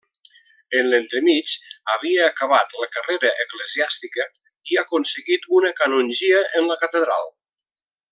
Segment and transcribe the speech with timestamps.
[0.77, 1.51] En l'entremig
[1.95, 4.25] havia acabat la carrera eclesiàstica
[4.73, 7.29] i aconseguit una canongia en la catedral.